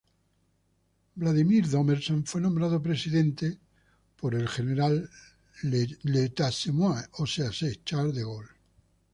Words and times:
Wladimir 1.15 1.67
d’Ormesson 1.67 2.25
fue 2.25 2.41
nombrado 2.41 2.81
presidente 2.81 3.45
de 3.45 3.51
la 3.53 3.59
por 4.17 4.33
el 4.33 4.47
general 4.49 5.07
Charles 5.61 8.11
de 8.15 8.23
Gaulle. 8.31 8.49